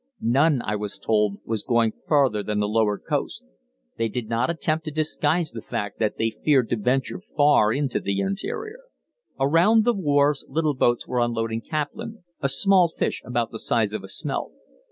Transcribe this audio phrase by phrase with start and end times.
[0.19, 3.43] None, I was told, was going farther than the lower coast;
[3.99, 7.99] they did not attempt to disguise the fact that they feared to venture far into
[7.99, 8.79] the interior.
[9.39, 14.03] Around the wharves little boats were unloading caplin, a small fish about the size of
[14.03, 14.53] a smelt.